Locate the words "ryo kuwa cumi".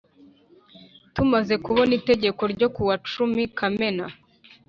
2.53-3.43